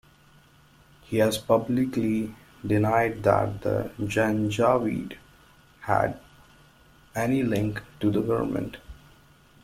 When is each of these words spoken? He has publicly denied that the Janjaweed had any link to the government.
He 1.03 1.17
has 1.19 1.37
publicly 1.37 2.33
denied 2.65 3.21
that 3.21 3.61
the 3.61 3.91
Janjaweed 3.99 5.15
had 5.81 6.19
any 7.13 7.43
link 7.43 7.83
to 7.99 8.09
the 8.09 8.21
government. 8.23 8.77